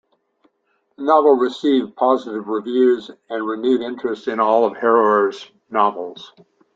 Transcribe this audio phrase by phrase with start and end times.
[0.97, 6.33] The novel received positive reviews and renewed interest in all of Harrower's novels.